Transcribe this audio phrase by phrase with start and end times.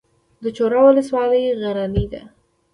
[0.43, 2.21] د چوره ولسوالۍ غرنۍ ده